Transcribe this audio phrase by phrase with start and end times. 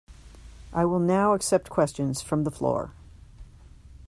[0.73, 2.91] I will now accept questions from the floor.